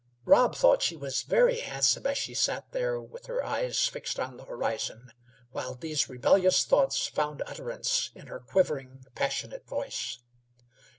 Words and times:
Rob 0.25 0.55
thought 0.55 0.81
she 0.81 0.95
was 0.95 1.21
very 1.21 1.59
handsome 1.59 2.07
as 2.07 2.17
she 2.17 2.33
sat 2.33 2.71
there 2.71 2.99
with 2.99 3.27
her 3.27 3.45
eyes 3.45 3.87
fixed 3.87 4.19
on 4.19 4.35
the 4.35 4.45
horizon, 4.45 5.11
while 5.51 5.75
these 5.75 6.09
rebellious 6.09 6.65
thoughts 6.65 7.05
found 7.05 7.43
utterance 7.45 8.09
in 8.15 8.25
her 8.25 8.39
quivering, 8.39 9.05
passionate 9.13 9.67
voice. 9.67 10.17